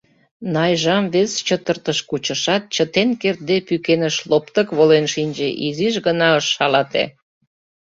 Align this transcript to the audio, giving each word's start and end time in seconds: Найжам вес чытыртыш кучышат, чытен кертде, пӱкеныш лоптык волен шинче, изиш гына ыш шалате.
Найжам 0.55 1.03
вес 1.13 1.31
чытыртыш 1.47 1.99
кучышат, 2.09 2.63
чытен 2.75 3.09
кертде, 3.21 3.55
пӱкеныш 3.67 4.15
лоптык 4.29 4.67
волен 4.77 5.05
шинче, 5.13 5.49
изиш 5.67 5.95
гына 6.05 6.27
ыш 6.39 6.45
шалате. 6.55 7.03